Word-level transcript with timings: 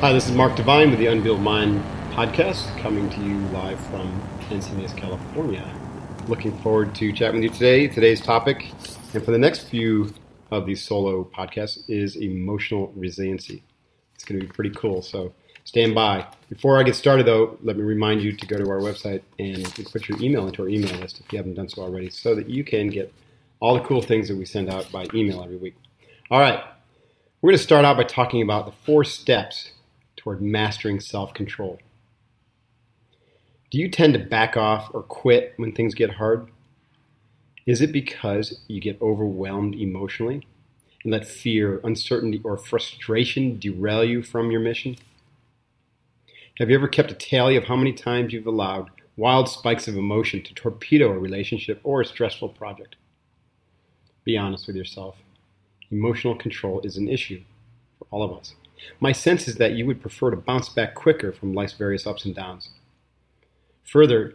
Hi, 0.00 0.12
this 0.12 0.28
is 0.28 0.32
Mark 0.32 0.54
Divine 0.54 0.90
with 0.90 1.00
the 1.00 1.08
Unbeatable 1.08 1.40
Mind 1.40 1.82
podcast, 2.12 2.78
coming 2.78 3.10
to 3.10 3.20
you 3.20 3.36
live 3.48 3.80
from 3.86 4.22
Encinitas, 4.42 4.96
California. 4.96 5.68
Looking 6.28 6.56
forward 6.58 6.94
to 6.94 7.12
chatting 7.12 7.40
with 7.40 7.42
you 7.42 7.50
today. 7.50 7.88
Today's 7.88 8.20
topic, 8.20 8.70
and 9.12 9.24
for 9.24 9.32
the 9.32 9.38
next 9.38 9.68
few 9.68 10.14
of 10.52 10.66
these 10.66 10.84
solo 10.84 11.24
podcasts, 11.24 11.80
is 11.88 12.14
emotional 12.14 12.92
resiliency. 12.94 13.64
It's 14.14 14.22
going 14.22 14.38
to 14.40 14.46
be 14.46 14.52
pretty 14.52 14.70
cool, 14.70 15.02
so 15.02 15.34
stand 15.64 15.96
by. 15.96 16.28
Before 16.48 16.78
I 16.78 16.84
get 16.84 16.94
started, 16.94 17.26
though, 17.26 17.58
let 17.64 17.76
me 17.76 17.82
remind 17.82 18.22
you 18.22 18.30
to 18.30 18.46
go 18.46 18.56
to 18.56 18.70
our 18.70 18.78
website 18.78 19.22
and 19.40 19.64
put 19.90 20.08
your 20.08 20.22
email 20.22 20.46
into 20.46 20.62
our 20.62 20.68
email 20.68 20.96
list 21.00 21.18
if 21.18 21.32
you 21.32 21.38
haven't 21.38 21.54
done 21.54 21.68
so 21.68 21.82
already, 21.82 22.08
so 22.08 22.36
that 22.36 22.48
you 22.48 22.62
can 22.62 22.86
get 22.86 23.12
all 23.58 23.74
the 23.74 23.82
cool 23.82 24.00
things 24.00 24.28
that 24.28 24.36
we 24.36 24.44
send 24.44 24.70
out 24.70 24.92
by 24.92 25.08
email 25.12 25.42
every 25.42 25.56
week. 25.56 25.74
All 26.30 26.38
right, 26.38 26.62
we're 27.42 27.50
going 27.50 27.58
to 27.58 27.64
start 27.64 27.84
out 27.84 27.96
by 27.96 28.04
talking 28.04 28.42
about 28.42 28.64
the 28.64 28.72
four 28.86 29.02
steps 29.02 29.72
toward 30.28 30.42
mastering 30.42 31.00
self 31.00 31.32
control. 31.32 31.78
Do 33.70 33.78
you 33.78 33.88
tend 33.88 34.12
to 34.12 34.18
back 34.18 34.58
off 34.58 34.90
or 34.92 35.02
quit 35.02 35.54
when 35.56 35.72
things 35.72 35.94
get 35.94 36.16
hard? 36.16 36.50
Is 37.64 37.80
it 37.80 37.92
because 37.92 38.60
you 38.68 38.78
get 38.78 39.00
overwhelmed 39.00 39.74
emotionally 39.74 40.46
and 41.02 41.12
let 41.12 41.26
fear, 41.26 41.80
uncertainty, 41.82 42.42
or 42.44 42.58
frustration 42.58 43.58
derail 43.58 44.04
you 44.04 44.20
from 44.20 44.50
your 44.50 44.60
mission? 44.60 44.96
Have 46.58 46.68
you 46.68 46.76
ever 46.76 46.88
kept 46.88 47.10
a 47.10 47.14
tally 47.14 47.56
of 47.56 47.64
how 47.64 47.76
many 47.76 47.94
times 47.94 48.34
you've 48.34 48.46
allowed 48.46 48.90
wild 49.16 49.48
spikes 49.48 49.88
of 49.88 49.96
emotion 49.96 50.42
to 50.42 50.52
torpedo 50.52 51.10
a 51.10 51.18
relationship 51.18 51.80
or 51.84 52.02
a 52.02 52.04
stressful 52.04 52.50
project? 52.50 52.96
Be 54.24 54.36
honest 54.36 54.66
with 54.66 54.76
yourself. 54.76 55.16
Emotional 55.90 56.34
control 56.34 56.82
is 56.82 56.98
an 56.98 57.08
issue 57.08 57.40
for 57.98 58.06
all 58.10 58.22
of 58.22 58.38
us. 58.38 58.54
My 59.00 59.12
sense 59.12 59.48
is 59.48 59.56
that 59.56 59.72
you 59.72 59.86
would 59.86 60.00
prefer 60.00 60.30
to 60.30 60.36
bounce 60.36 60.68
back 60.68 60.94
quicker 60.94 61.32
from 61.32 61.54
life's 61.54 61.72
various 61.72 62.06
ups 62.06 62.24
and 62.24 62.34
downs. 62.34 62.70
Further, 63.84 64.34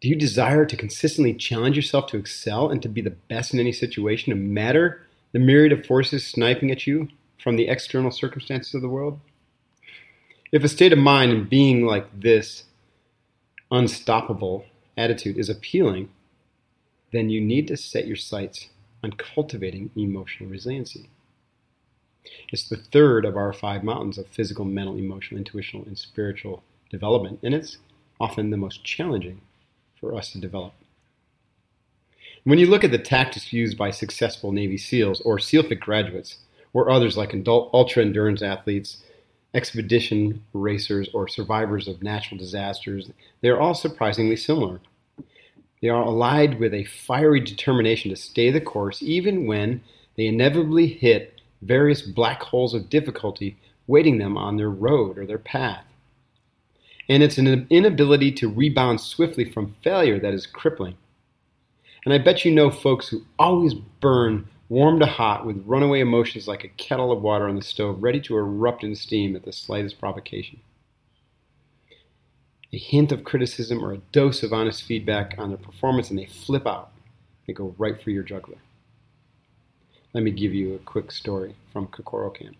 do 0.00 0.08
you 0.08 0.14
desire 0.14 0.64
to 0.64 0.76
consistently 0.76 1.34
challenge 1.34 1.76
yourself 1.76 2.06
to 2.08 2.16
excel 2.16 2.68
and 2.68 2.82
to 2.82 2.88
be 2.88 3.00
the 3.00 3.10
best 3.10 3.52
in 3.52 3.60
any 3.60 3.72
situation, 3.72 4.30
no 4.30 4.36
matter 4.36 5.06
the 5.32 5.38
myriad 5.38 5.72
of 5.72 5.86
forces 5.86 6.26
sniping 6.26 6.70
at 6.70 6.86
you 6.86 7.08
from 7.42 7.56
the 7.56 7.68
external 7.68 8.10
circumstances 8.10 8.74
of 8.74 8.82
the 8.82 8.88
world? 8.88 9.18
If 10.52 10.64
a 10.64 10.68
state 10.68 10.92
of 10.92 10.98
mind 10.98 11.32
and 11.32 11.48
being 11.48 11.86
like 11.86 12.20
this 12.20 12.64
unstoppable 13.70 14.64
attitude 14.96 15.38
is 15.38 15.48
appealing, 15.48 16.10
then 17.12 17.30
you 17.30 17.40
need 17.40 17.68
to 17.68 17.76
set 17.76 18.06
your 18.06 18.16
sights 18.16 18.68
on 19.02 19.12
cultivating 19.12 19.90
emotional 19.96 20.50
resiliency. 20.50 21.08
It's 22.52 22.68
the 22.68 22.76
third 22.76 23.24
of 23.24 23.36
our 23.36 23.52
five 23.52 23.82
mountains 23.82 24.18
of 24.18 24.26
physical, 24.28 24.64
mental, 24.64 24.96
emotional, 24.96 25.38
intuitional, 25.38 25.86
and 25.86 25.98
spiritual 25.98 26.62
development, 26.90 27.40
and 27.42 27.54
it's 27.54 27.78
often 28.20 28.50
the 28.50 28.56
most 28.56 28.84
challenging 28.84 29.40
for 29.98 30.14
us 30.14 30.32
to 30.32 30.38
develop. 30.38 30.74
When 32.44 32.58
you 32.58 32.66
look 32.66 32.84
at 32.84 32.90
the 32.90 32.98
tactics 32.98 33.52
used 33.52 33.76
by 33.76 33.90
successful 33.90 34.52
Navy 34.52 34.78
SEALs 34.78 35.20
or 35.22 35.38
SEALFIT 35.38 35.80
graduates, 35.80 36.38
or 36.72 36.90
others 36.90 37.16
like 37.16 37.34
ultra 37.46 38.02
endurance 38.02 38.42
athletes, 38.42 39.02
expedition 39.54 40.42
racers, 40.52 41.08
or 41.12 41.28
survivors 41.28 41.88
of 41.88 42.02
natural 42.02 42.38
disasters, 42.38 43.10
they 43.40 43.48
are 43.48 43.60
all 43.60 43.74
surprisingly 43.74 44.36
similar. 44.36 44.80
They 45.82 45.88
are 45.88 46.02
allied 46.02 46.60
with 46.60 46.72
a 46.74 46.84
fiery 46.84 47.40
determination 47.40 48.10
to 48.10 48.16
stay 48.16 48.50
the 48.50 48.60
course 48.60 49.02
even 49.02 49.46
when 49.46 49.82
they 50.16 50.26
inevitably 50.26 50.86
hit 50.86 51.39
various 51.62 52.02
black 52.02 52.42
holes 52.42 52.74
of 52.74 52.90
difficulty 52.90 53.56
waiting 53.86 54.18
them 54.18 54.36
on 54.36 54.56
their 54.56 54.70
road 54.70 55.18
or 55.18 55.26
their 55.26 55.38
path. 55.38 55.84
And 57.08 57.22
it's 57.22 57.38
an 57.38 57.66
inability 57.70 58.30
to 58.32 58.48
rebound 58.48 59.00
swiftly 59.00 59.44
from 59.44 59.74
failure 59.82 60.20
that 60.20 60.32
is 60.32 60.46
crippling. 60.46 60.96
And 62.04 62.14
I 62.14 62.18
bet 62.18 62.44
you 62.44 62.52
know 62.52 62.70
folks 62.70 63.08
who 63.08 63.22
always 63.38 63.74
burn 63.74 64.48
warm 64.68 65.00
to 65.00 65.06
hot 65.06 65.44
with 65.44 65.62
runaway 65.66 66.00
emotions 66.00 66.46
like 66.46 66.62
a 66.62 66.68
kettle 66.68 67.10
of 67.10 67.20
water 67.20 67.48
on 67.48 67.56
the 67.56 67.62
stove, 67.62 68.02
ready 68.02 68.20
to 68.20 68.36
erupt 68.36 68.84
in 68.84 68.94
steam 68.94 69.34
at 69.34 69.44
the 69.44 69.52
slightest 69.52 69.98
provocation. 69.98 70.60
A 72.72 72.78
hint 72.78 73.10
of 73.10 73.24
criticism 73.24 73.84
or 73.84 73.92
a 73.92 74.02
dose 74.12 74.44
of 74.44 74.52
honest 74.52 74.84
feedback 74.84 75.34
on 75.36 75.48
their 75.48 75.58
performance, 75.58 76.08
and 76.08 76.18
they 76.18 76.26
flip 76.26 76.68
out. 76.68 76.92
They 77.48 77.52
go 77.52 77.74
right 77.76 78.00
for 78.00 78.10
your 78.10 78.22
jugular. 78.22 78.60
Let 80.12 80.24
me 80.24 80.32
give 80.32 80.52
you 80.52 80.74
a 80.74 80.78
quick 80.78 81.12
story 81.12 81.54
from 81.72 81.86
Kokoro 81.86 82.30
Camp. 82.30 82.56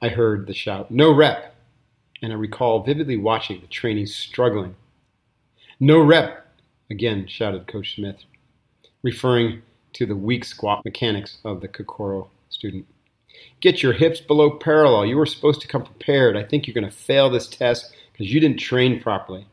I 0.00 0.08
heard 0.08 0.46
the 0.46 0.54
shout, 0.54 0.90
no 0.92 1.12
rep, 1.12 1.56
and 2.22 2.32
I 2.32 2.36
recall 2.36 2.84
vividly 2.84 3.16
watching 3.16 3.60
the 3.60 3.66
trainees 3.66 4.14
struggling. 4.14 4.76
No 5.80 6.00
rep, 6.00 6.46
again 6.88 7.26
shouted 7.26 7.66
Coach 7.66 7.96
Smith, 7.96 8.22
referring 9.02 9.62
to 9.94 10.06
the 10.06 10.14
weak 10.14 10.44
squat 10.44 10.84
mechanics 10.84 11.38
of 11.44 11.60
the 11.60 11.66
Kokoro 11.66 12.30
student. 12.50 12.86
Get 13.60 13.82
your 13.82 13.92
hips 13.94 14.20
below 14.20 14.50
parallel. 14.50 15.06
You 15.06 15.16
were 15.16 15.26
supposed 15.26 15.60
to 15.62 15.68
come 15.68 15.82
prepared. 15.82 16.36
I 16.36 16.44
think 16.44 16.66
you're 16.66 16.74
going 16.74 16.84
to 16.84 16.90
fail 16.90 17.30
this 17.30 17.48
test 17.48 17.92
because 18.12 18.32
you 18.32 18.40
didn't 18.40 18.58
train 18.58 19.00
properly. 19.00 19.46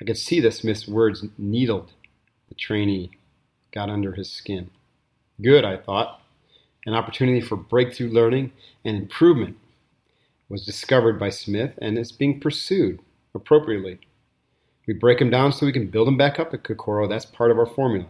I 0.00 0.04
could 0.04 0.18
see 0.18 0.40
the 0.40 0.50
Smith's 0.50 0.88
words 0.88 1.24
needled. 1.36 1.92
The 2.48 2.54
trainee 2.54 3.10
got 3.70 3.90
under 3.90 4.12
his 4.12 4.30
skin. 4.30 4.70
Good, 5.42 5.64
I 5.64 5.76
thought. 5.76 6.20
An 6.86 6.94
opportunity 6.94 7.40
for 7.40 7.56
breakthrough 7.56 8.10
learning 8.10 8.52
and 8.84 8.96
improvement 8.96 9.56
was 10.48 10.66
discovered 10.66 11.18
by 11.18 11.30
Smith 11.30 11.78
and 11.80 11.98
is 11.98 12.12
being 12.12 12.40
pursued 12.40 13.00
appropriately. 13.34 13.98
We 14.86 14.94
break 14.94 15.18
them 15.18 15.30
down 15.30 15.52
so 15.52 15.66
we 15.66 15.72
can 15.72 15.88
build 15.88 16.06
them 16.06 16.18
back 16.18 16.38
up 16.38 16.52
at 16.52 16.62
Kokoro. 16.62 17.08
That's 17.08 17.24
part 17.24 17.50
of 17.50 17.58
our 17.58 17.66
formula. 17.66 18.06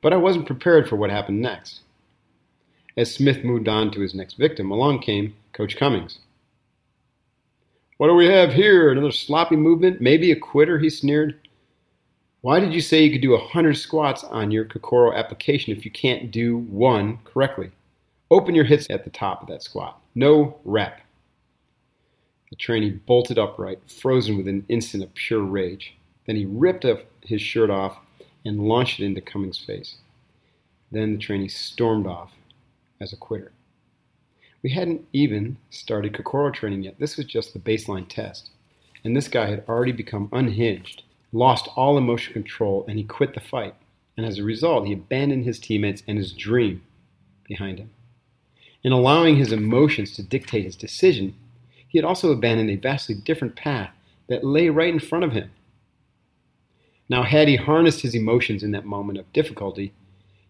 But 0.00 0.12
I 0.12 0.16
wasn't 0.16 0.46
prepared 0.46 0.88
for 0.88 0.96
what 0.96 1.10
happened 1.10 1.40
next. 1.40 1.80
As 2.96 3.12
Smith 3.12 3.44
moved 3.44 3.68
on 3.68 3.90
to 3.90 4.00
his 4.00 4.14
next 4.14 4.34
victim, 4.34 4.70
along 4.70 5.00
came 5.00 5.34
Coach 5.52 5.76
Cummings. 5.76 6.20
What 7.98 8.08
do 8.08 8.14
we 8.14 8.26
have 8.26 8.52
here? 8.52 8.90
Another 8.90 9.10
sloppy 9.10 9.56
movement? 9.56 10.00
Maybe 10.00 10.30
a 10.30 10.36
quitter? 10.36 10.78
He 10.78 10.88
sneered. 10.88 11.45
Why 12.46 12.60
did 12.60 12.72
you 12.72 12.80
say 12.80 13.02
you 13.02 13.10
could 13.10 13.22
do 13.22 13.34
a 13.34 13.38
100 13.38 13.76
squats 13.76 14.22
on 14.22 14.52
your 14.52 14.64
Kokoro 14.64 15.12
application 15.12 15.76
if 15.76 15.84
you 15.84 15.90
can't 15.90 16.30
do 16.30 16.58
one 16.58 17.18
correctly? 17.24 17.72
Open 18.30 18.54
your 18.54 18.64
hips 18.64 18.86
at 18.88 19.02
the 19.02 19.10
top 19.10 19.42
of 19.42 19.48
that 19.48 19.64
squat. 19.64 20.00
No 20.14 20.56
rep. 20.64 21.00
The 22.50 22.54
trainee 22.54 23.00
bolted 23.04 23.36
upright, 23.36 23.80
frozen 23.90 24.36
with 24.36 24.46
an 24.46 24.64
instant 24.68 25.02
of 25.02 25.12
pure 25.14 25.42
rage. 25.42 25.96
Then 26.28 26.36
he 26.36 26.46
ripped 26.46 26.86
his 27.24 27.42
shirt 27.42 27.68
off 27.68 27.98
and 28.44 28.68
launched 28.68 29.00
it 29.00 29.06
into 29.06 29.20
Cummings' 29.20 29.58
face. 29.58 29.96
Then 30.92 31.14
the 31.14 31.18
trainee 31.18 31.48
stormed 31.48 32.06
off 32.06 32.30
as 33.00 33.12
a 33.12 33.16
quitter. 33.16 33.50
We 34.62 34.70
hadn't 34.70 35.04
even 35.12 35.56
started 35.70 36.14
Kokoro 36.14 36.52
training 36.52 36.84
yet. 36.84 37.00
This 37.00 37.16
was 37.16 37.26
just 37.26 37.54
the 37.54 37.58
baseline 37.58 38.06
test. 38.08 38.50
And 39.02 39.16
this 39.16 39.26
guy 39.26 39.46
had 39.46 39.64
already 39.68 39.90
become 39.90 40.28
unhinged, 40.30 41.02
lost 41.32 41.68
all 41.76 41.98
emotional 41.98 42.32
control, 42.32 42.84
and 42.88 42.98
he 42.98 43.04
quit 43.04 43.34
the 43.34 43.40
fight. 43.40 43.74
And 44.16 44.24
as 44.24 44.38
a 44.38 44.44
result, 44.44 44.86
he 44.86 44.92
abandoned 44.92 45.44
his 45.44 45.58
teammates 45.58 46.02
and 46.06 46.16
his 46.18 46.32
dream 46.32 46.82
behind 47.44 47.78
him. 47.78 47.90
In 48.82 48.92
allowing 48.92 49.36
his 49.36 49.52
emotions 49.52 50.12
to 50.12 50.22
dictate 50.22 50.64
his 50.64 50.76
decision, 50.76 51.34
he 51.88 51.98
had 51.98 52.04
also 52.04 52.30
abandoned 52.30 52.70
a 52.70 52.76
vastly 52.76 53.14
different 53.14 53.56
path 53.56 53.90
that 54.28 54.44
lay 54.44 54.68
right 54.68 54.92
in 54.92 55.00
front 55.00 55.24
of 55.24 55.32
him. 55.32 55.50
Now, 57.08 57.22
had 57.22 57.48
he 57.48 57.56
harnessed 57.56 58.00
his 58.00 58.14
emotions 58.14 58.62
in 58.62 58.72
that 58.72 58.84
moment 58.84 59.18
of 59.18 59.32
difficulty, 59.32 59.92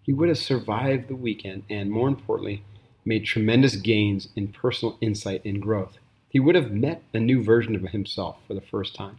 he 0.03 0.13
would 0.13 0.29
have 0.29 0.39
survived 0.39 1.09
the 1.09 1.17
weekend 1.17 1.65
and, 1.69 1.91
more 1.91 2.09
importantly, 2.09 2.63
made 3.05 3.25
tremendous 3.25 3.77
gains 3.77 4.29
in 4.37 4.49
personal 4.49 4.97
insight 5.01 5.45
and 5.45 5.61
growth. 5.61 5.99
He 6.29 6.41
would 6.41 6.55
have 6.55 6.71
met 6.71 7.03
a 7.13 7.21
new 7.21 7.43
version 7.43 7.75
of 7.75 7.83
himself 7.83 8.39
for 8.47 8.55
the 8.55 8.61
first 8.61 8.95
time. 8.95 9.19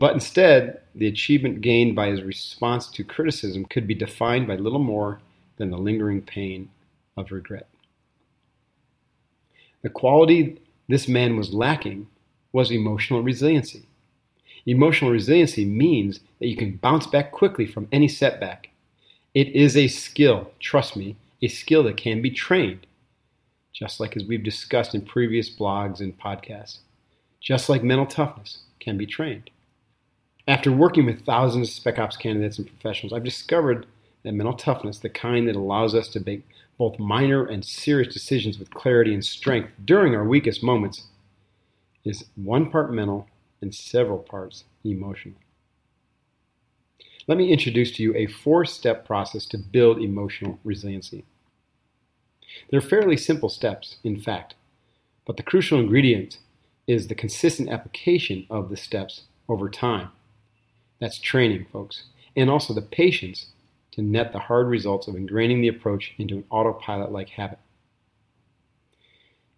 But 0.00 0.14
instead, 0.14 0.80
the 0.94 1.06
achievement 1.06 1.60
gained 1.60 1.94
by 1.94 2.08
his 2.08 2.22
response 2.22 2.88
to 2.88 3.04
criticism 3.04 3.66
could 3.66 3.86
be 3.86 3.94
defined 3.94 4.48
by 4.48 4.56
little 4.56 4.78
more 4.78 5.20
than 5.58 5.70
the 5.70 5.76
lingering 5.76 6.22
pain 6.22 6.70
of 7.18 7.30
regret. 7.30 7.68
The 9.82 9.90
quality 9.90 10.58
this 10.88 11.06
man 11.06 11.36
was 11.36 11.52
lacking 11.52 12.08
was 12.50 12.70
emotional 12.70 13.22
resiliency. 13.22 13.86
Emotional 14.64 15.10
resiliency 15.10 15.66
means 15.66 16.20
that 16.38 16.48
you 16.48 16.56
can 16.56 16.76
bounce 16.78 17.06
back 17.06 17.30
quickly 17.30 17.66
from 17.66 17.86
any 17.92 18.08
setback. 18.08 18.70
It 19.34 19.48
is 19.48 19.76
a 19.76 19.86
skill, 19.86 20.50
trust 20.60 20.96
me, 20.96 21.16
a 21.42 21.48
skill 21.48 21.82
that 21.82 21.98
can 21.98 22.22
be 22.22 22.30
trained, 22.30 22.86
just 23.74 24.00
like 24.00 24.16
as 24.16 24.24
we've 24.24 24.42
discussed 24.42 24.94
in 24.94 25.02
previous 25.02 25.50
blogs 25.50 26.00
and 26.00 26.18
podcasts. 26.18 26.78
Just 27.38 27.68
like 27.68 27.84
mental 27.84 28.06
toughness 28.06 28.62
can 28.80 28.96
be 28.96 29.06
trained. 29.06 29.50
After 30.50 30.72
working 30.72 31.06
with 31.06 31.24
thousands 31.24 31.68
of 31.68 31.74
spec 31.74 32.00
ops 32.00 32.16
candidates 32.16 32.58
and 32.58 32.66
professionals, 32.66 33.12
I've 33.12 33.22
discovered 33.22 33.86
that 34.24 34.32
mental 34.32 34.52
toughness, 34.52 34.98
the 34.98 35.08
kind 35.08 35.46
that 35.46 35.54
allows 35.54 35.94
us 35.94 36.08
to 36.08 36.24
make 36.26 36.44
both 36.76 36.98
minor 36.98 37.46
and 37.46 37.64
serious 37.64 38.12
decisions 38.12 38.58
with 38.58 38.74
clarity 38.74 39.14
and 39.14 39.24
strength 39.24 39.70
during 39.84 40.16
our 40.16 40.24
weakest 40.24 40.60
moments, 40.60 41.04
is 42.04 42.24
one 42.34 42.68
part 42.68 42.92
mental 42.92 43.28
and 43.60 43.72
several 43.72 44.18
parts 44.18 44.64
emotional. 44.82 45.38
Let 47.28 47.38
me 47.38 47.52
introduce 47.52 47.92
to 47.92 48.02
you 48.02 48.12
a 48.16 48.26
four 48.26 48.64
step 48.64 49.06
process 49.06 49.46
to 49.46 49.56
build 49.56 50.02
emotional 50.02 50.58
resiliency. 50.64 51.24
They're 52.70 52.80
fairly 52.80 53.16
simple 53.16 53.50
steps, 53.50 53.98
in 54.02 54.20
fact, 54.20 54.56
but 55.24 55.36
the 55.36 55.44
crucial 55.44 55.78
ingredient 55.78 56.38
is 56.88 57.06
the 57.06 57.14
consistent 57.14 57.68
application 57.68 58.48
of 58.50 58.68
the 58.68 58.76
steps 58.76 59.22
over 59.48 59.70
time. 59.70 60.10
That's 61.00 61.18
training, 61.18 61.66
folks, 61.72 62.04
and 62.36 62.50
also 62.50 62.74
the 62.74 62.82
patience 62.82 63.46
to 63.92 64.02
net 64.02 64.32
the 64.32 64.38
hard 64.38 64.68
results 64.68 65.08
of 65.08 65.14
ingraining 65.14 65.60
the 65.60 65.68
approach 65.68 66.14
into 66.18 66.36
an 66.36 66.44
autopilot 66.50 67.10
like 67.10 67.30
habit. 67.30 67.58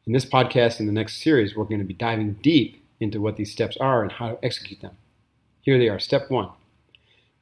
In 0.07 0.13
this 0.13 0.25
podcast, 0.25 0.81
in 0.81 0.87
the 0.87 0.93
next 0.93 1.23
series, 1.23 1.55
we're 1.55 1.65
going 1.65 1.81
to 1.81 1.87
be 1.87 1.95
diving 1.95 2.35
deep 2.43 2.83
into 3.01 3.21
what 3.21 3.37
these 3.37 3.53
steps 3.53 3.77
are 3.79 4.03
and 4.03 4.13
how 4.13 4.31
to 4.31 4.45
execute 4.45 4.81
them. 4.81 4.97
Here 5.61 5.79
they 5.79 5.89
are. 5.89 5.99
Step 5.99 6.31
one 6.31 6.51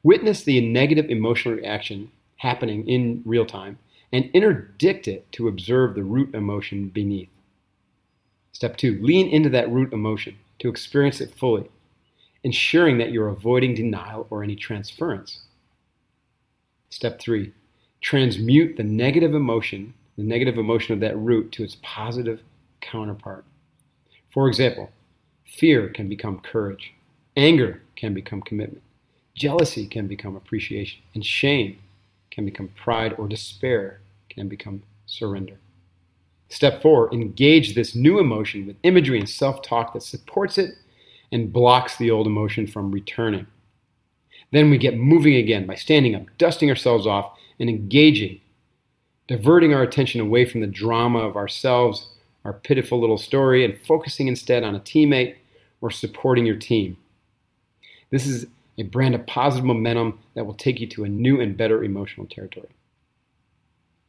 witness 0.03 0.43
the 0.45 0.67
negative 0.67 1.11
emotional 1.11 1.55
reaction 1.55 2.11
happening 2.37 2.89
in 2.89 3.23
real 3.27 3.45
time 3.45 3.79
and 4.13 4.31
interdict 4.33 5.07
it 5.07 5.31
to 5.33 5.47
observe 5.47 5.95
the 5.95 6.03
root 6.03 6.35
emotion 6.35 6.89
beneath. 6.89 7.29
Step 8.53 8.77
two 8.77 8.99
lean 9.03 9.29
into 9.29 9.49
that 9.49 9.71
root 9.71 9.93
emotion 9.93 10.37
to 10.59 10.69
experience 10.69 11.21
it 11.21 11.35
fully, 11.35 11.69
ensuring 12.43 12.99
that 12.99 13.13
you're 13.13 13.29
avoiding 13.29 13.75
denial 13.75 14.27
or 14.31 14.43
any 14.43 14.57
transference. 14.57 15.41
Step 16.91 17.21
three 17.21 17.53
transmute 18.01 18.77
the 18.77 18.83
negative 18.83 19.35
emotion, 19.35 19.93
the 20.17 20.23
negative 20.23 20.57
emotion 20.57 20.95
of 20.95 21.01
that 21.01 21.17
root, 21.19 21.53
to 21.53 21.63
its 21.63 21.77
positive 21.83 22.41
counterpart. 22.81 23.45
For 24.33 24.49
example, 24.49 24.91
fear 25.45 25.89
can 25.89 26.09
become 26.09 26.41
courage, 26.41 26.95
anger 27.37 27.83
can 27.97 28.15
become 28.15 28.41
commitment, 28.41 28.83
jealousy 29.35 29.87
can 29.87 30.07
become 30.07 30.35
appreciation, 30.35 31.03
and 31.15 31.25
shame 31.25 31.79
can 32.31 32.47
become 32.47 32.69
pride, 32.69 33.15
or 33.19 33.29
despair 33.29 34.01
can 34.31 34.49
become 34.49 34.83
surrender. 35.05 35.57
Step 36.49 36.81
four, 36.81 37.13
engage 37.13 37.75
this 37.75 37.95
new 37.95 38.19
emotion 38.19 38.67
with 38.67 38.77
imagery 38.83 39.19
and 39.19 39.29
self 39.29 39.63
talk 39.63 39.93
that 39.93 40.03
supports 40.03 40.59
it 40.59 40.75
and 41.33 41.53
blocks 41.53 41.97
the 41.97 42.11
old 42.11 42.27
emotion 42.27 42.67
from 42.67 42.91
returning. 42.91 43.47
Then 44.53 44.71
we 44.71 44.79
get 44.79 44.97
moving 44.97 45.35
again 45.35 45.67
by 45.67 45.77
standing 45.77 46.15
up, 46.15 46.25
dusting 46.39 46.69
ourselves 46.69 47.07
off, 47.07 47.33
and 47.59 47.69
engaging, 47.69 48.41
diverting 49.29 49.73
our 49.73 49.83
attention 49.83 50.21
away 50.21 50.45
from 50.45 50.61
the 50.61 50.67
drama 50.67 51.21
of 51.21 51.37
ourselves 51.37 52.09
our 52.45 52.53
pitiful 52.53 53.01
little 53.01 53.19
story 53.19 53.65
and 53.65 53.79
focusing 53.87 54.29
instead 54.29 54.63
on 54.63 54.75
a 54.75 54.81
teammate 54.81 55.37
or 55.81 55.91
supporting 55.91 56.47
your 56.47 56.57
team. 56.57 56.97
This 58.11 58.27
is 58.27 58.47
a 58.79 58.83
brand 58.83 59.15
of 59.15 59.27
positive 59.27 59.65
momentum 59.65 60.19
that 60.35 60.45
will 60.45 60.55
take 60.55 60.81
you 60.81 60.87
to 60.89 61.05
a 61.05 61.09
new 61.09 61.41
and 61.41 61.57
better 61.57 61.85
emotional 61.85 62.27
territory. 62.27 62.69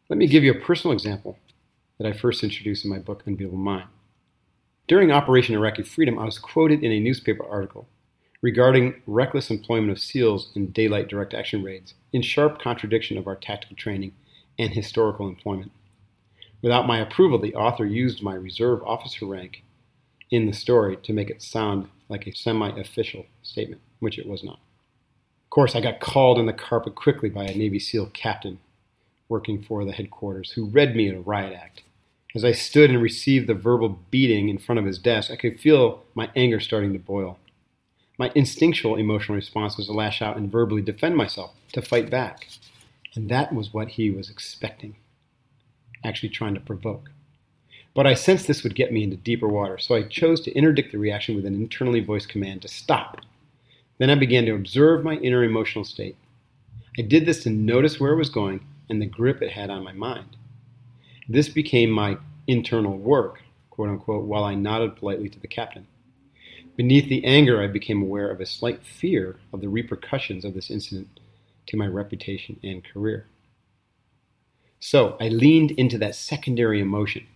Let 0.09 0.17
me 0.17 0.27
give 0.27 0.43
you 0.43 0.51
a 0.51 0.59
personal 0.59 0.93
example 0.93 1.37
that 1.97 2.07
I 2.07 2.13
first 2.13 2.43
introduced 2.43 2.83
in 2.85 2.91
my 2.91 2.99
book, 2.99 3.23
Unbeatable 3.27 3.57
Mind. 3.57 3.87
During 4.91 5.09
Operation 5.13 5.55
Iraqi 5.55 5.83
Freedom, 5.83 6.19
I 6.19 6.25
was 6.25 6.37
quoted 6.37 6.83
in 6.83 6.91
a 6.91 6.99
newspaper 6.99 7.45
article 7.45 7.87
regarding 8.41 9.01
reckless 9.07 9.49
employment 9.49 9.89
of 9.89 10.01
SEALs 10.01 10.49
in 10.53 10.71
daylight 10.71 11.07
direct 11.07 11.33
action 11.33 11.63
raids, 11.63 11.93
in 12.11 12.21
sharp 12.21 12.59
contradiction 12.59 13.17
of 13.17 13.25
our 13.25 13.37
tactical 13.37 13.77
training 13.77 14.11
and 14.59 14.71
historical 14.71 15.29
employment. 15.29 15.71
Without 16.61 16.87
my 16.87 16.99
approval, 16.99 17.39
the 17.39 17.55
author 17.55 17.85
used 17.85 18.21
my 18.21 18.33
reserve 18.33 18.83
officer 18.83 19.25
rank 19.25 19.63
in 20.29 20.45
the 20.45 20.51
story 20.51 20.97
to 21.03 21.13
make 21.13 21.29
it 21.29 21.41
sound 21.41 21.87
like 22.09 22.27
a 22.27 22.35
semi 22.35 22.77
official 22.77 23.27
statement, 23.43 23.81
which 23.99 24.19
it 24.19 24.27
was 24.27 24.43
not. 24.43 24.59
Of 25.45 25.51
course, 25.51 25.73
I 25.73 25.79
got 25.79 26.01
called 26.01 26.37
on 26.37 26.47
the 26.47 26.51
carpet 26.51 26.95
quickly 26.95 27.29
by 27.29 27.45
a 27.45 27.55
Navy 27.55 27.79
SEAL 27.79 28.07
captain 28.07 28.59
working 29.29 29.63
for 29.63 29.85
the 29.85 29.93
headquarters 29.93 30.51
who 30.51 30.65
read 30.65 30.97
me 30.97 31.07
a 31.07 31.17
riot 31.17 31.53
act. 31.53 31.83
As 32.33 32.45
I 32.45 32.53
stood 32.53 32.89
and 32.89 33.01
received 33.01 33.47
the 33.47 33.53
verbal 33.53 33.99
beating 34.09 34.49
in 34.49 34.57
front 34.57 34.79
of 34.79 34.85
his 34.85 34.97
desk, 34.97 35.31
I 35.31 35.35
could 35.35 35.59
feel 35.59 36.03
my 36.15 36.29
anger 36.35 36.59
starting 36.59 36.93
to 36.93 36.99
boil. 36.99 37.37
My 38.17 38.31
instinctual 38.35 38.95
emotional 38.95 39.35
response 39.35 39.77
was 39.77 39.87
to 39.87 39.93
lash 39.93 40.21
out 40.21 40.37
and 40.37 40.51
verbally 40.51 40.81
defend 40.81 41.17
myself, 41.17 41.51
to 41.73 41.81
fight 41.81 42.09
back. 42.09 42.47
And 43.15 43.29
that 43.29 43.53
was 43.53 43.73
what 43.73 43.89
he 43.89 44.09
was 44.09 44.29
expecting 44.29 44.95
actually 46.03 46.29
trying 46.29 46.53
to 46.53 46.59
provoke. 46.59 47.11
But 47.93 48.07
I 48.07 48.13
sensed 48.13 48.47
this 48.47 48.63
would 48.63 48.75
get 48.75 48.93
me 48.93 49.03
into 49.03 49.17
deeper 49.17 49.47
water, 49.47 49.77
so 49.77 49.95
I 49.95 50.03
chose 50.03 50.41
to 50.41 50.51
interdict 50.53 50.91
the 50.91 50.97
reaction 50.97 51.35
with 51.35 51.45
an 51.45 51.55
internally 51.55 51.99
voiced 51.99 52.29
command 52.29 52.61
to 52.61 52.67
stop. 52.67 53.21
Then 53.97 54.09
I 54.09 54.15
began 54.15 54.45
to 54.45 54.55
observe 54.55 55.03
my 55.03 55.15
inner 55.15 55.43
emotional 55.43 55.83
state. 55.83 56.15
I 56.97 57.01
did 57.01 57.25
this 57.25 57.43
to 57.43 57.49
notice 57.49 57.99
where 57.99 58.13
it 58.13 58.17
was 58.17 58.29
going 58.29 58.65
and 58.89 59.01
the 59.01 59.05
grip 59.05 59.41
it 59.41 59.51
had 59.51 59.69
on 59.69 59.83
my 59.83 59.93
mind. 59.93 60.37
This 61.27 61.49
became 61.49 61.91
my 61.91 62.17
internal 62.47 62.97
work, 62.97 63.41
quote 63.69 63.89
unquote, 63.89 64.25
while 64.25 64.43
I 64.43 64.55
nodded 64.55 64.95
politely 64.95 65.29
to 65.29 65.39
the 65.39 65.47
captain. 65.47 65.87
Beneath 66.75 67.09
the 67.09 67.23
anger, 67.25 67.61
I 67.61 67.67
became 67.67 68.01
aware 68.01 68.29
of 68.29 68.39
a 68.39 68.45
slight 68.45 68.83
fear 68.83 69.37
of 69.53 69.61
the 69.61 69.69
repercussions 69.69 70.45
of 70.45 70.53
this 70.53 70.71
incident 70.71 71.19
to 71.67 71.77
my 71.77 71.87
reputation 71.87 72.59
and 72.63 72.83
career. 72.83 73.27
So 74.79 75.15
I 75.19 75.27
leaned 75.27 75.71
into 75.71 75.97
that 75.99 76.15
secondary 76.15 76.79
emotion. 76.79 77.27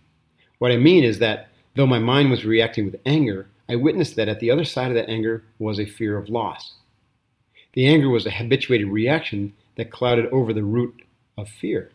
What 0.58 0.72
I 0.72 0.78
mean 0.78 1.04
is 1.04 1.20
that 1.20 1.48
though 1.74 1.86
my 1.86 1.98
mind 1.98 2.30
was 2.30 2.44
reacting 2.44 2.86
with 2.86 3.00
anger, 3.06 3.46
I 3.68 3.76
witnessed 3.76 4.16
that 4.16 4.28
at 4.28 4.40
the 4.40 4.50
other 4.50 4.64
side 4.64 4.88
of 4.88 4.94
that 4.94 5.08
anger 5.08 5.44
was 5.58 5.78
a 5.78 5.86
fear 5.86 6.16
of 6.16 6.28
loss. 6.28 6.74
The 7.74 7.86
anger 7.86 8.08
was 8.08 8.26
a 8.26 8.30
habituated 8.30 8.88
reaction 8.88 9.52
that 9.76 9.90
clouded 9.90 10.26
over 10.26 10.52
the 10.52 10.64
root 10.64 11.02
of 11.36 11.48
fear. 11.48 11.92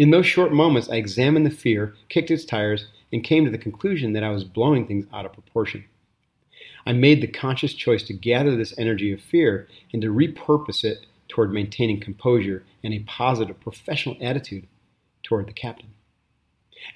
In 0.00 0.08
those 0.08 0.24
short 0.24 0.50
moments, 0.50 0.88
I 0.88 0.94
examined 0.94 1.44
the 1.44 1.50
fear, 1.50 1.94
kicked 2.08 2.30
its 2.30 2.46
tires, 2.46 2.86
and 3.12 3.22
came 3.22 3.44
to 3.44 3.50
the 3.50 3.58
conclusion 3.58 4.14
that 4.14 4.24
I 4.24 4.30
was 4.30 4.44
blowing 4.44 4.86
things 4.86 5.04
out 5.12 5.26
of 5.26 5.34
proportion. 5.34 5.84
I 6.86 6.94
made 6.94 7.20
the 7.20 7.26
conscious 7.26 7.74
choice 7.74 8.02
to 8.04 8.14
gather 8.14 8.56
this 8.56 8.72
energy 8.78 9.12
of 9.12 9.20
fear 9.20 9.68
and 9.92 10.00
to 10.00 10.08
repurpose 10.08 10.84
it 10.84 11.04
toward 11.28 11.52
maintaining 11.52 12.00
composure 12.00 12.64
and 12.82 12.94
a 12.94 13.00
positive 13.00 13.60
professional 13.60 14.16
attitude 14.22 14.66
toward 15.22 15.46
the 15.46 15.52
captain. 15.52 15.90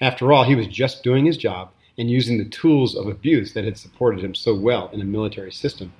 After 0.01 0.33
all, 0.33 0.43
he 0.43 0.55
was 0.55 0.65
just 0.65 1.03
doing 1.03 1.27
his 1.27 1.37
job 1.37 1.69
and 1.99 2.09
using 2.09 2.39
the 2.39 2.49
tools 2.49 2.95
of 2.95 3.05
abuse 3.05 3.53
that 3.53 3.65
had 3.65 3.77
supported 3.77 4.23
him 4.23 4.33
so 4.33 4.55
well 4.55 4.89
in 4.91 4.99
a 4.99 5.05
military 5.05 5.51
system 5.51 5.93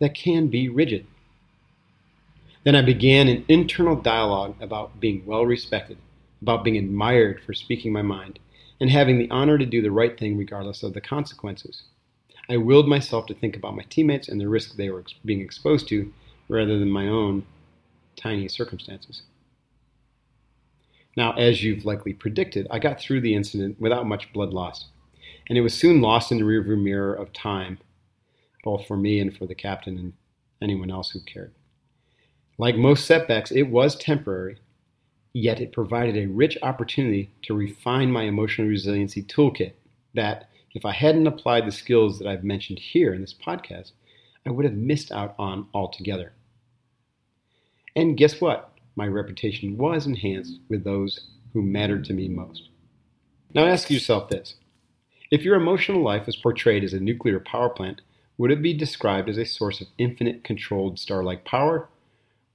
that 0.00 0.16
can 0.16 0.48
be 0.48 0.68
rigid. 0.68 1.06
Then 2.64 2.74
I 2.74 2.82
began 2.82 3.28
an 3.28 3.44
internal 3.46 3.94
dialogue 3.94 4.56
about 4.60 4.98
being 4.98 5.24
well 5.24 5.46
respected, 5.46 5.98
about 6.42 6.64
being 6.64 6.76
admired 6.76 7.40
for 7.42 7.54
speaking 7.54 7.92
my 7.92 8.02
mind, 8.02 8.38
and 8.80 8.90
having 8.90 9.18
the 9.18 9.30
honor 9.30 9.58
to 9.58 9.66
do 9.66 9.80
the 9.80 9.90
right 9.90 10.18
thing 10.18 10.36
regardless 10.36 10.82
of 10.82 10.92
the 10.92 11.00
consequences. 11.00 11.82
I 12.48 12.56
willed 12.58 12.88
myself 12.88 13.26
to 13.26 13.34
think 13.34 13.56
about 13.56 13.74
my 13.76 13.82
teammates 13.88 14.28
and 14.28 14.40
the 14.40 14.48
risk 14.48 14.76
they 14.76 14.90
were 14.90 15.04
being 15.24 15.40
exposed 15.40 15.88
to 15.88 16.12
rather 16.48 16.78
than 16.78 16.90
my 16.90 17.08
own 17.08 17.44
tiny 18.14 18.48
circumstances. 18.48 19.22
Now, 21.16 21.32
as 21.32 21.62
you've 21.62 21.84
likely 21.84 22.12
predicted, 22.12 22.66
I 22.70 22.78
got 22.78 23.00
through 23.00 23.22
the 23.22 23.34
incident 23.34 23.80
without 23.80 24.06
much 24.06 24.32
blood 24.32 24.52
loss. 24.52 24.86
and 25.48 25.56
it 25.56 25.62
was 25.62 25.74
soon 25.74 26.00
lost 26.00 26.32
in 26.32 26.38
the 26.38 26.44
rearview 26.44 26.80
mirror 26.80 27.14
of 27.14 27.32
time, 27.32 27.78
both 28.64 28.86
for 28.86 28.96
me 28.96 29.20
and 29.20 29.36
for 29.36 29.46
the 29.46 29.54
captain 29.54 29.96
and 29.96 30.12
anyone 30.60 30.90
else 30.90 31.10
who 31.10 31.20
cared. 31.20 31.52
Like 32.58 32.76
most 32.76 33.06
setbacks, 33.06 33.52
it 33.52 33.64
was 33.64 33.94
temporary, 33.96 34.58
yet 35.36 35.60
it 35.60 35.70
provided 35.70 36.16
a 36.16 36.26
rich 36.28 36.56
opportunity 36.62 37.30
to 37.42 37.52
refine 37.52 38.10
my 38.10 38.22
emotional 38.22 38.66
resiliency 38.66 39.22
toolkit 39.22 39.72
that, 40.14 40.48
if 40.72 40.86
I 40.86 40.92
hadn't 40.92 41.26
applied 41.26 41.66
the 41.66 41.72
skills 41.72 42.18
that 42.18 42.26
I've 42.26 42.42
mentioned 42.42 42.78
here 42.78 43.12
in 43.12 43.20
this 43.20 43.34
podcast, 43.34 43.92
I 44.46 44.50
would 44.50 44.64
have 44.64 44.72
missed 44.72 45.12
out 45.12 45.34
on 45.38 45.68
altogether. 45.74 46.32
And 47.94 48.16
guess 48.16 48.40
what? 48.40 48.72
My 48.94 49.06
reputation 49.06 49.76
was 49.76 50.06
enhanced 50.06 50.58
with 50.70 50.84
those 50.84 51.28
who 51.52 51.60
mattered 51.60 52.06
to 52.06 52.14
me 52.14 52.28
most. 52.28 52.70
Now 53.52 53.66
ask 53.66 53.90
yourself 53.90 54.30
this 54.30 54.54
if 55.30 55.42
your 55.42 55.56
emotional 55.56 56.02
life 56.02 56.28
is 56.28 56.36
portrayed 56.36 56.82
as 56.82 56.94
a 56.94 57.00
nuclear 57.00 57.40
power 57.40 57.68
plant, 57.68 58.00
would 58.38 58.50
it 58.50 58.62
be 58.62 58.72
described 58.72 59.28
as 59.28 59.36
a 59.36 59.44
source 59.44 59.82
of 59.82 59.88
infinite 59.98 60.44
controlled 60.44 60.98
star 60.98 61.22
like 61.22 61.44
power 61.44 61.90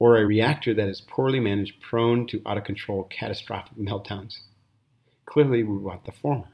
or 0.02 0.18
a 0.18 0.26
reactor 0.26 0.74
that 0.74 0.88
is 0.88 1.00
poorly 1.00 1.40
managed, 1.40 1.80
prone 1.80 2.26
to 2.26 2.42
out 2.44 2.58
of 2.58 2.64
control 2.64 3.04
catastrophic 3.04 3.78
meltdowns? 3.78 4.40
Clearly, 5.28 5.62
we 5.62 5.78
want 5.78 6.06
the 6.06 6.12
former. 6.12 6.50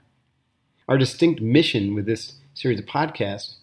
Our 0.89 0.97
distinct 0.97 1.39
mission 1.39 1.95
with 1.95 2.05
this 2.05 2.33
series 2.53 2.81
of 2.81 2.87
podcasts 2.87 3.55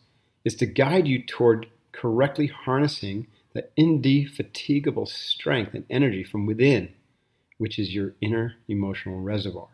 is 0.43 0.55
to 0.55 0.65
guide 0.65 1.07
you 1.07 1.23
toward 1.23 1.67
correctly 1.93 2.47
harnessing 2.47 3.27
the 3.53 3.69
indefatigable 3.77 5.05
strength 5.05 5.75
and 5.75 5.85
energy 5.91 6.25
from 6.25 6.47
within, 6.47 6.89
which 7.59 7.79
is 7.79 7.95
your 7.95 8.15
inner 8.23 8.55
emotional 8.67 9.21
reservoir. 9.21 9.69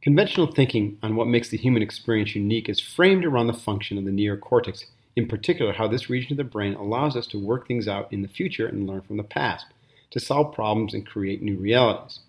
Conventional 0.00 0.46
thinking 0.46 0.96
on 1.02 1.16
what 1.16 1.26
makes 1.26 1.48
the 1.48 1.58
human 1.58 1.82
experience 1.82 2.36
unique 2.36 2.68
is 2.68 2.78
framed 2.78 3.24
around 3.24 3.48
the 3.48 3.52
function 3.52 3.98
of 3.98 4.04
the 4.04 4.12
neocortex, 4.12 4.84
in 5.16 5.26
particular, 5.26 5.72
how 5.72 5.88
this 5.88 6.10
region 6.10 6.32
of 6.32 6.36
the 6.38 6.44
brain 6.44 6.74
allows 6.74 7.16
us 7.16 7.26
to 7.28 7.38
work 7.38 7.66
things 7.66 7.88
out 7.88 8.12
in 8.12 8.22
the 8.22 8.28
future 8.28 8.66
and 8.66 8.86
learn 8.86 9.02
from 9.02 9.16
the 9.16 9.22
past, 9.22 9.66
to 10.10 10.20
solve 10.20 10.54
problems 10.54 10.94
and 10.94 11.06
create 11.06 11.42
new 11.42 11.56
realities. 11.56 12.20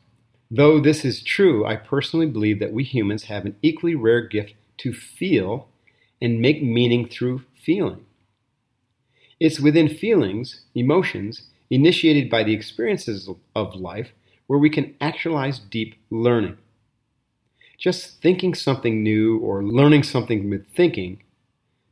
Though 0.50 0.80
this 0.80 1.06
is 1.06 1.24
true, 1.24 1.66
I 1.66 1.76
personally 1.76 2.26
believe 2.26 2.60
that 2.60 2.74
we 2.74 2.84
humans 2.84 3.24
have 3.26 3.46
an 3.46 3.56
equally 3.62 3.96
rare 3.96 4.22
gift 4.22 4.54
to 4.78 4.94
feel 4.94 5.70
and 6.22 6.42
make 6.42 6.62
meaning 6.62 7.08
through 7.08 7.44
feeling. 7.64 8.06
It's 9.40 9.60
within 9.60 9.88
feelings, 9.88 10.62
emotions, 10.76 11.44
initiated 11.70 12.30
by 12.30 12.44
the 12.44 12.54
experiences 12.54 13.30
of 13.56 13.76
life, 13.76 14.12
where 14.48 14.60
we 14.60 14.70
can 14.70 14.96
actualize 15.00 15.60
deep 15.60 15.96
learning 16.10 16.58
just 17.82 18.22
thinking 18.22 18.54
something 18.54 19.02
new 19.02 19.40
or 19.40 19.64
learning 19.64 20.04
something 20.04 20.50
with 20.50 20.66
thinking 20.76 21.22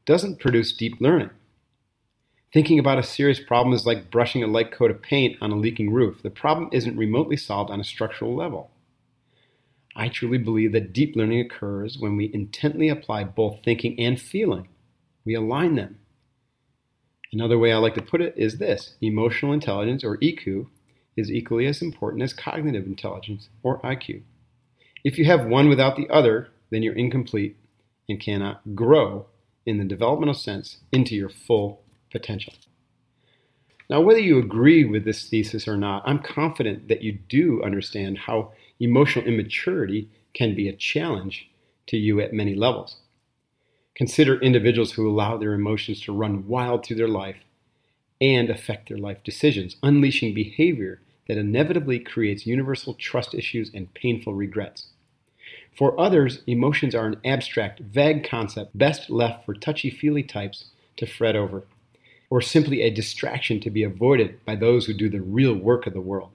doesn't 0.10 0.39
produce 0.39 0.74
deep 0.74 1.00
learning. 1.00 1.30
Thinking 2.51 2.80
about 2.80 2.98
a 2.98 3.04
serious 3.04 3.39
problem 3.39 3.75
is 3.75 3.86
like 3.86 4.10
brushing 4.10 4.42
a 4.42 4.48
light 4.48 4.72
coat 4.72 4.89
of 4.89 5.04
paint 5.04 5.38
on 5.39 5.51
a 5.51 5.56
leaking 5.56 5.92
roof. 5.94 6.24
The 6.24 6.32
problem 6.32 6.68
isn't 6.72 6.98
remotely 6.98 7.38
solved 7.38 7.70
on 7.70 7.80
a 7.80 7.84
structural 7.84 8.36
level. 8.36 8.72
I 9.96 10.10
truly 10.10 10.39
believe 10.39 10.72
that 10.72 10.94
deep 10.94 11.16
learning 11.16 11.42
occurs 11.42 12.00
when 12.00 12.18
we 12.18 12.32
intently 12.34 12.89
apply 12.89 13.25
both 13.25 13.63
thinking 13.63 14.00
and 14.00 14.20
feeling. 14.20 14.70
We 15.25 15.36
align 15.36 15.75
them. 15.75 16.00
Another 17.32 17.60
way 17.60 17.72
I 17.72 17.78
like 17.78 17.94
to 17.94 18.01
put 18.01 18.20
it 18.20 18.34
is 18.36 18.58
this 18.58 18.96
emotional 19.01 19.54
intelligence, 19.54 20.04
or 20.04 20.18
EQ, 20.18 20.70
is 21.16 21.30
equally 21.30 21.68
as 21.68 21.84
important 21.84 22.24
as 22.24 22.34
cognitive 22.34 22.88
intelligence, 22.88 23.50
or 23.62 23.80
IQ. 23.82 24.24
If 25.04 25.20
you 25.20 25.25
have 25.25 25.46
one 25.46 25.70
without 25.70 25.98
the 25.98 26.10
other, 26.10 26.50
then 26.72 26.82
you're 26.82 26.96
incomplete 26.96 27.58
and 28.10 28.20
cannot 28.20 28.74
grow 28.74 29.28
in 29.70 29.78
the 29.78 29.86
developmental 29.86 30.34
sense 30.34 30.78
into 30.92 31.16
your 31.16 31.30
full 31.30 31.84
potential. 32.12 32.54
Now, 33.90 34.02
whether 34.02 34.20
you 34.20 34.38
agree 34.38 34.86
with 34.86 35.04
this 35.04 35.28
thesis 35.28 35.68
or 35.68 35.78
not, 35.78 36.04
I'm 36.06 36.20
confident 36.20 36.88
that 36.90 37.02
you 37.02 37.14
do 37.28 37.64
understand 37.64 38.20
how 38.20 38.52
emotional 38.80 39.26
immaturity 39.26 40.10
can 40.34 40.56
be 40.56 40.70
a 40.70 40.76
challenge 40.76 41.50
to 41.88 41.98
you 41.98 42.20
at 42.22 42.34
many 42.34 42.54
levels. 42.54 42.98
Consider 43.96 44.40
individuals 44.40 44.94
who 44.94 45.10
allow 45.10 45.38
their 45.38 45.54
emotions 45.54 46.02
to 46.02 46.14
run 46.16 46.48
wild 46.48 46.86
through 46.86 46.98
their 46.98 47.08
life 47.08 47.44
and 48.22 48.50
affect 48.50 48.90
their 48.90 48.98
life 48.98 49.24
decisions, 49.24 49.76
unleashing 49.82 50.34
behavior 50.34 51.02
that 51.28 51.38
inevitably 51.38 52.00
creates 52.00 52.46
universal 52.46 52.94
trust 52.94 53.34
issues 53.34 53.72
and 53.74 53.94
painful 53.94 54.34
regrets. 54.34 54.88
For 55.76 56.00
others, 56.00 56.42
emotions 56.46 56.94
are 56.94 57.06
an 57.06 57.20
abstract, 57.24 57.80
vague 57.80 58.24
concept 58.24 58.78
best 58.78 59.10
left 59.10 59.46
for 59.46 59.54
touchy 59.54 59.90
feely 59.90 60.24
types 60.24 60.66
to 60.98 61.06
fret 61.06 61.36
over, 61.36 61.64
or 62.30 62.42
simply 62.42 62.82
a 62.82 62.90
distraction 62.90 63.60
to 63.62 63.70
be 63.70 63.84
avoided 63.84 64.44
by 64.46 64.56
those 64.56 64.86
who 64.86 64.94
do 64.94 65.10
the 65.10 65.22
real 65.22 65.54
work 65.54 65.88
of 65.88 65.94
the 65.94 66.02
world. 66.02 66.32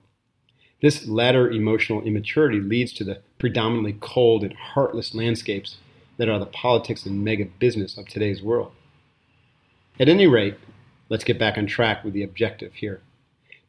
This 0.80 1.06
latter 1.06 1.50
emotional 1.50 2.02
immaturity 2.02 2.60
leads 2.60 2.92
to 2.94 3.04
the 3.04 3.20
predominantly 3.38 3.96
cold 4.00 4.42
and 4.42 4.54
heartless 4.54 5.14
landscapes 5.14 5.76
that 6.16 6.28
are 6.28 6.38
the 6.38 6.46
politics 6.46 7.06
and 7.06 7.24
mega 7.24 7.44
business 7.44 7.96
of 7.96 8.06
today's 8.08 8.42
world. 8.42 8.72
At 9.98 10.08
any 10.08 10.26
rate, 10.26 10.56
let's 11.08 11.24
get 11.24 11.38
back 11.38 11.56
on 11.56 11.66
track 11.66 12.04
with 12.04 12.14
the 12.14 12.22
objective 12.22 12.74
here 12.74 13.00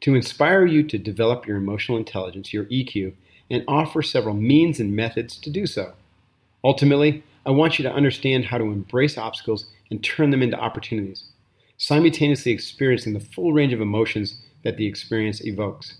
to 0.00 0.14
inspire 0.14 0.66
you 0.66 0.82
to 0.82 0.98
develop 0.98 1.46
your 1.46 1.56
emotional 1.56 1.98
intelligence, 1.98 2.52
your 2.52 2.64
EQ, 2.66 3.14
and 3.50 3.64
offer 3.68 4.02
several 4.02 4.34
means 4.34 4.80
and 4.80 4.94
methods 4.94 5.36
to 5.38 5.50
do 5.50 5.66
so. 5.66 5.94
Ultimately, 6.64 7.22
I 7.44 7.50
want 7.50 7.78
you 7.78 7.82
to 7.84 7.92
understand 7.92 8.46
how 8.46 8.58
to 8.58 8.64
embrace 8.64 9.16
obstacles 9.16 9.66
and 9.90 10.02
turn 10.02 10.30
them 10.30 10.42
into 10.42 10.58
opportunities, 10.58 11.24
simultaneously 11.76 12.52
experiencing 12.52 13.12
the 13.12 13.20
full 13.20 13.52
range 13.52 13.72
of 13.72 13.80
emotions 13.80 14.40
that 14.64 14.76
the 14.76 14.86
experience 14.86 15.44
evokes. 15.44 15.98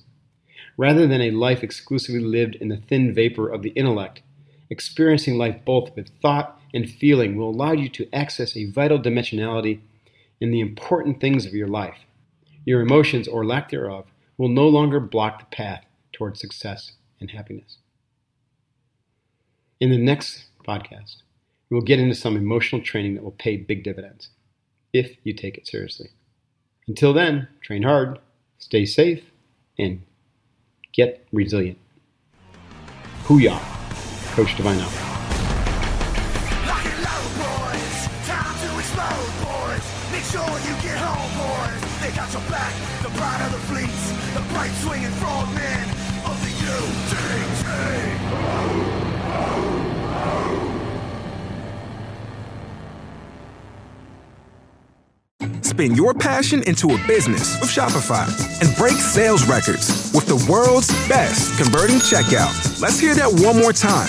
Rather 0.76 1.06
than 1.06 1.22
a 1.22 1.30
life 1.30 1.62
exclusively 1.62 2.20
lived 2.20 2.56
in 2.56 2.68
the 2.68 2.76
thin 2.76 3.14
vapor 3.14 3.48
of 3.48 3.62
the 3.62 3.70
intellect, 3.70 4.22
experiencing 4.68 5.38
life 5.38 5.56
both 5.64 5.94
with 5.94 6.10
thought 6.20 6.60
and 6.74 6.90
feeling 6.90 7.36
will 7.36 7.50
allow 7.50 7.72
you 7.72 7.88
to 7.88 8.12
access 8.12 8.56
a 8.56 8.70
vital 8.70 8.98
dimensionality 8.98 9.80
in 10.40 10.50
the 10.50 10.60
important 10.60 11.20
things 11.20 11.46
of 11.46 11.54
your 11.54 11.68
life 11.68 12.06
your 12.66 12.80
emotions 12.80 13.28
or 13.28 13.46
lack 13.46 13.70
thereof 13.70 14.06
will 14.36 14.48
no 14.48 14.68
longer 14.68 15.00
block 15.00 15.38
the 15.38 15.56
path 15.56 15.84
toward 16.12 16.36
success 16.36 16.92
and 17.20 17.30
happiness. 17.30 17.78
In 19.80 19.90
the 19.90 19.98
next 19.98 20.44
podcast, 20.66 21.16
we 21.70 21.74
will 21.74 21.84
get 21.84 21.98
into 21.98 22.14
some 22.14 22.36
emotional 22.36 22.80
training 22.80 23.14
that 23.14 23.24
will 23.24 23.32
pay 23.32 23.56
big 23.56 23.84
dividends 23.84 24.30
if 24.92 25.16
you 25.24 25.34
take 25.34 25.58
it 25.58 25.66
seriously. 25.66 26.10
Until 26.88 27.12
then, 27.12 27.48
train 27.62 27.82
hard, 27.82 28.18
stay 28.58 28.86
safe, 28.86 29.30
and 29.78 30.02
get 30.92 31.26
resilient. 31.32 31.78
Hooyah! 33.24 33.60
Coach 34.34 34.56
Divine 34.56 34.78
out. 34.78 35.06
bright 44.52 44.70
swinging 44.80 45.10
frogmen 45.10 45.56
of 45.56 45.64
the 45.66 45.92
UDT. 45.92 45.95
Spin 55.62 55.94
your 55.94 56.14
passion 56.14 56.62
into 56.62 56.94
a 56.94 57.06
business 57.06 57.60
with 57.60 57.68
Shopify 57.68 58.26
and 58.62 58.74
break 58.76 58.94
sales 58.94 59.46
records 59.46 60.10
with 60.14 60.26
the 60.26 60.50
world's 60.50 60.88
best 61.06 61.58
converting 61.62 61.96
checkout. 61.96 62.80
Let's 62.80 62.98
hear 62.98 63.14
that 63.14 63.30
one 63.30 63.58
more 63.58 63.74
time 63.74 64.08